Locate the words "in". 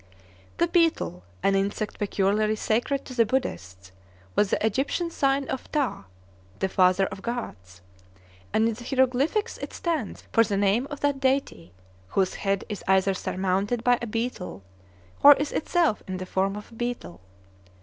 8.67-8.73, 16.07-16.17